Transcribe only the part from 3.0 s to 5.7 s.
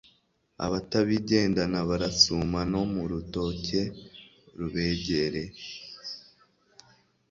rutoke rubegereye